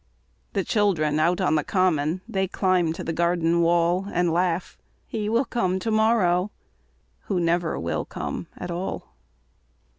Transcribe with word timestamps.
The 0.53 0.63
children 0.63 1.19
out 1.19 1.39
on 1.39 1.53
the 1.53 1.63
common: 1.63 2.21
They 2.27 2.47
climb 2.47 2.91
to 2.93 3.03
the 3.03 3.13
garden 3.13 3.61
wall; 3.61 4.07
And 4.11 4.31
laugh: 4.33 4.75
"He 5.05 5.29
will 5.29 5.45
come 5.45 5.77
to 5.77 5.91
morrow!" 5.91 6.49
Who 7.25 7.39
never 7.39 7.79
will 7.79 8.05
come 8.05 8.47
at 8.57 8.71
all. 8.71 9.13